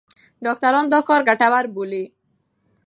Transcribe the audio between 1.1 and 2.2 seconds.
ګټور بولي.